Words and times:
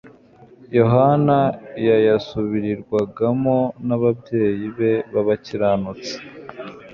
Yohana 0.77 1.37
yayasubirirwagamo 1.87 3.57
n'ababyeyi 3.87 4.67
be 4.77 4.91
b'abakiranutsi. 5.13 6.15